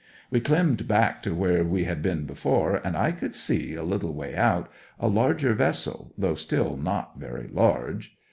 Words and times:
We 0.31 0.39
climmed 0.39 0.87
back 0.87 1.21
to 1.21 1.35
where 1.35 1.63
we 1.63 1.83
had 1.83 2.01
been 2.01 2.25
before, 2.25 2.81
and 2.83 2.97
I 2.97 3.11
could 3.11 3.35
see, 3.35 3.75
a 3.75 3.83
little 3.83 4.15
way 4.15 4.35
out, 4.35 4.67
a 4.99 5.07
larger 5.07 5.53
vessel, 5.53 6.11
though 6.17 6.33
still 6.33 6.75
not 6.75 7.19
very 7.19 7.47
large. 7.49 8.17